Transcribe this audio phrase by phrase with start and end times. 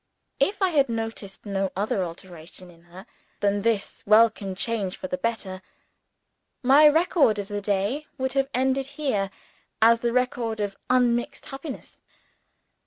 [0.39, 3.05] If I had noticed no other alteration in her
[3.39, 5.61] than this welcome change for the better,
[6.63, 9.29] my record of the day would have ended here,
[9.79, 12.01] as the record of unmixed happiness.